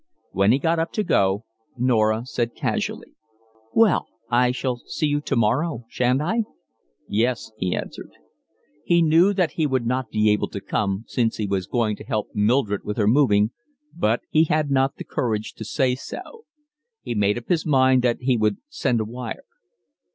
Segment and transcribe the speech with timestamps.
[0.31, 1.45] When he got up to go
[1.77, 3.13] Norah said casually:
[3.71, 6.45] "Well, I shall see you tomorrow, shan't I?"
[7.07, 8.09] "Yes," he answered.
[8.83, 12.03] He knew that he would not be able to come, since he was going to
[12.03, 13.51] help Mildred with her moving,
[13.95, 16.45] but he had not the courage to say so.
[17.03, 19.43] He made up his mind that he would send a wire.